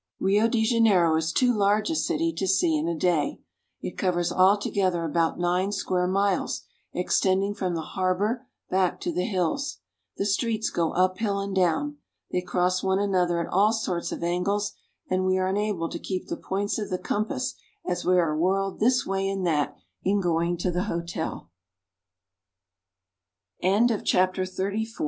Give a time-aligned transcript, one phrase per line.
[0.19, 3.39] Rio de Janeiro is too large a city to see in a day.
[3.83, 9.25] It covers all together about nine square miles, extending from the harbor back to the
[9.25, 9.77] hills.
[10.17, 11.97] The streets go up hill and down.
[12.31, 14.73] They cross one another at all sorts of angles,
[15.07, 17.53] and we are unable to keep the points of the compass
[17.85, 18.81] as we are whirled